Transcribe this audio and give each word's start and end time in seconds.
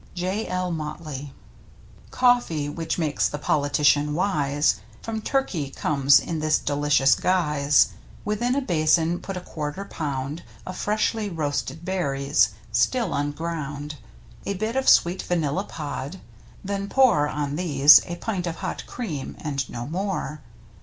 —J. 0.25 0.47
L. 0.47 0.71
Motley." 0.71 1.31
Coffee, 2.19 2.67
which 2.67 2.97
makes 2.97 3.29
the 3.29 3.37
politician' 3.37 4.15
wise," 4.15 4.79
From 5.03 5.21
Turkey 5.21 5.69
comes 5.69 6.19
in 6.19 6.39
this 6.39 6.57
dehcious 6.57 7.21
guise: 7.21 7.89
Within 8.25 8.55
a 8.55 8.61
basin 8.63 9.19
put 9.19 9.37
a 9.37 9.41
quarter 9.41 9.85
pound 9.85 10.41
Of 10.65 10.75
freshly 10.75 11.29
roasted 11.29 11.85
berries, 11.85 12.49
still 12.71 13.13
unground, 13.13 13.97
A 14.47 14.55
bit 14.55 14.75
of 14.75 14.89
sweet 14.89 15.21
vanilla 15.21 15.65
pod, 15.65 16.19
then 16.65 16.89
pour 16.89 17.29
On 17.29 17.55
these 17.55 18.01
a 18.07 18.15
pint 18.15 18.47
of 18.47 18.55
hot 18.55 18.83
cream 18.87 19.35
(and 19.39 19.69
no 19.69 19.85
more). 19.85 20.41